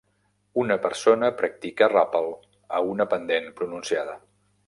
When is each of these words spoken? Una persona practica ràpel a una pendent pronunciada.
Una 0.61 0.77
persona 0.85 1.29
practica 1.41 1.89
ràpel 1.93 2.31
a 2.79 2.81
una 2.95 3.09
pendent 3.13 3.47
pronunciada. 3.61 4.19